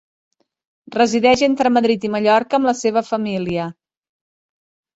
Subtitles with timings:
[0.95, 3.71] Resideix entre Madrid i Mallorca amb la seva família.